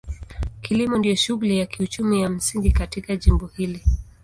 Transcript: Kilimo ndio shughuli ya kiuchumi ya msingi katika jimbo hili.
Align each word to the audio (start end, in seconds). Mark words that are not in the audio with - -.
Kilimo 0.61 0.97
ndio 0.97 1.15
shughuli 1.15 1.59
ya 1.59 1.65
kiuchumi 1.65 2.21
ya 2.21 2.29
msingi 2.29 2.71
katika 2.71 3.15
jimbo 3.15 3.47
hili. 3.47 3.83